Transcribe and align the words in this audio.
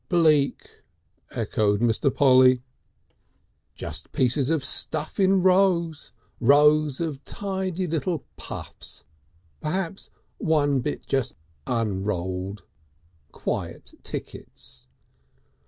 "Bleak!" 0.09 0.81
echoed 1.29 1.79
Mr. 1.79 2.11
Polly. 2.11 2.63
"Just 3.75 4.11
pieces 4.11 4.49
of 4.49 4.65
stuff 4.65 5.19
in 5.19 5.43
rows, 5.43 6.11
rows 6.39 6.99
of 6.99 7.23
tidy 7.23 7.85
little 7.85 8.23
puffs, 8.35 9.03
perhaps 9.61 10.09
one 10.39 10.79
bit 10.79 11.05
just 11.05 11.35
unrolled, 11.67 12.63
quiet 13.31 13.93
tickets." 14.01 14.87